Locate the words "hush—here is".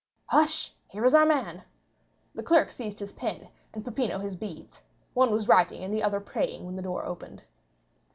0.29-1.13